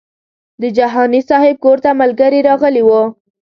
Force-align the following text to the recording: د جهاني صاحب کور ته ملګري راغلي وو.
د 0.61 0.63
جهاني 0.77 1.21
صاحب 1.29 1.55
کور 1.63 1.77
ته 1.83 1.89
ملګري 2.01 2.39
راغلي 2.49 2.83
وو. 2.85 3.01